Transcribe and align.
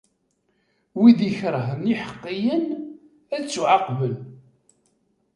Wid 0.99 1.19
ikerhen 1.29 1.83
iḥeqqiyen, 1.93 2.65
ad 3.35 3.43
ttuɛaqben. 3.45 4.15